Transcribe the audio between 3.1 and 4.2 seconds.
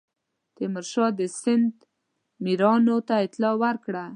اطلاع ورکړه.